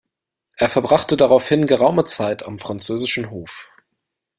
[0.57, 3.69] Er verbrachte daraufhin geraume Zeit am französischen Hof.